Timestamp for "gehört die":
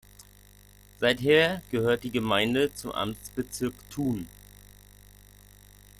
1.69-2.09